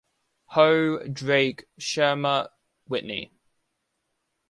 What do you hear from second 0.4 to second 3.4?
Howe, Drake, Shurmer, Whitney.